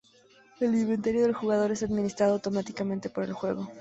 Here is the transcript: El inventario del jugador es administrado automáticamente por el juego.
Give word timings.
El 0.59 0.73
inventario 0.73 1.21
del 1.21 1.35
jugador 1.35 1.69
es 1.69 1.83
administrado 1.83 2.33
automáticamente 2.33 3.11
por 3.11 3.23
el 3.23 3.33
juego. 3.33 3.67